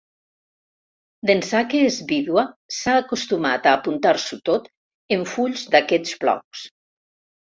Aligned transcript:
D'ençà 1.29 1.59
que 1.73 1.81
és 1.89 1.97
vídua 2.11 2.45
s'ha 2.77 2.95
acostumat 3.01 3.69
a 3.71 3.75
apuntar-s'ho 3.81 4.39
tot 4.51 4.67
en 5.17 5.27
fulls 5.35 5.67
d'aquests 5.75 6.17
blocs. 6.25 6.65